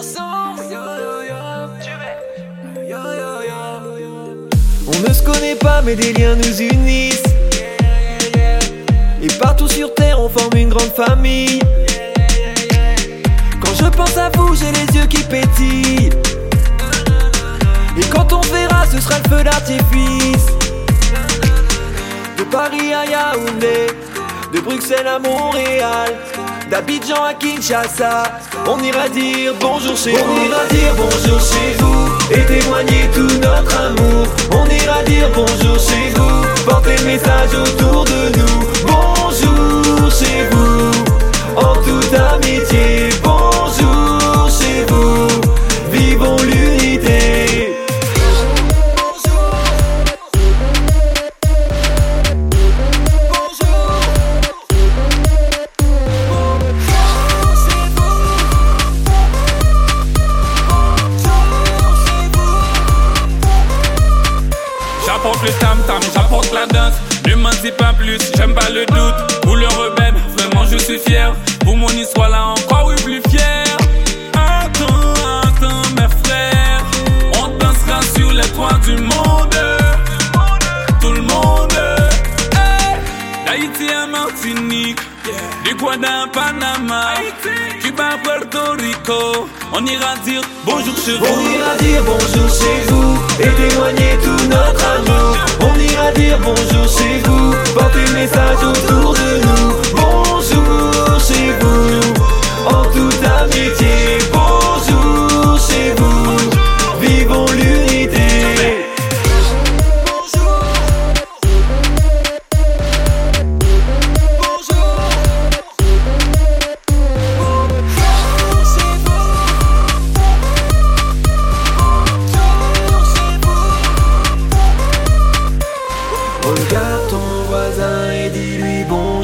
[0.00, 0.62] ensemble.
[4.86, 7.22] On ne se connaît pas, mais des liens nous unissent.
[9.22, 11.60] Et partout sur terre, on forme une grande famille.
[13.60, 16.10] Quand je pense à vous, j'ai les yeux qui pétillent.
[17.98, 20.46] Et quand on verra, ce sera le feu d'artifice.
[22.38, 23.88] De Paris à Yaoundé,
[24.54, 26.16] de Bruxelles à Montréal,
[26.70, 28.22] d'Abidjan à Kinshasa,
[28.68, 30.18] on ira dire bonjour chez vous.
[30.18, 34.26] On ira dire bonjour chez vous et témoigner tout notre amour.
[34.52, 38.69] On ira dire bonjour chez vous, porter le message autour de nous.
[65.22, 66.94] J'apporte le tam tam, j'apporte la danse.
[67.26, 69.40] Ne m'en dis pas plus, j'aime pas le doute.
[69.42, 71.34] Pour le rebelle, vraiment je suis fier.
[71.62, 73.64] Pour mon histoire là encore, oui, plus fier.
[74.32, 76.82] Attends, attends, mes frères.
[77.38, 79.56] On dansera sur les toits du monde.
[81.02, 81.74] Tout le monde.
[82.54, 82.96] Hey!
[83.44, 85.00] D'Haïti à Martinique.
[85.64, 87.14] D'Ecuador à Panama.
[87.80, 89.48] Cuba, Puerto Rico.
[89.72, 91.26] On ira dire bonjour chez vous.
[91.26, 95.36] On ira dire bonjour chez vous et témoigner tout notre amour.
[95.60, 96.19] On ira dire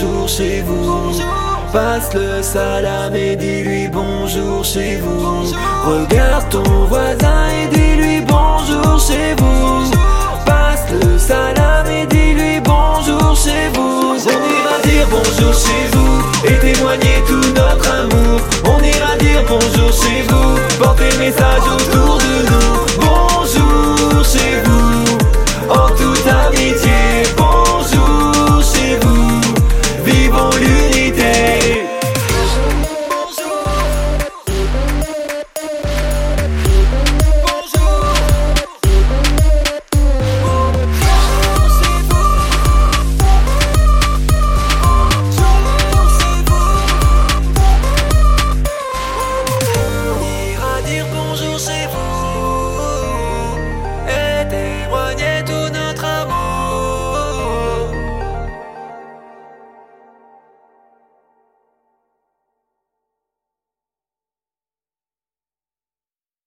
[0.00, 1.12] bonjour chez vous.
[1.72, 5.42] Passe le salam et dis-lui bonjour chez vous.
[5.84, 9.90] Regarde ton voisin et dis-lui bonjour chez vous.
[10.46, 14.14] Passe le salam et dis-lui bonjour chez vous.
[14.14, 18.40] On ira dire bonjour chez vous et témoigner tout notre amour.
[18.64, 22.07] On ira dire bonjour chez vous, porter le message autour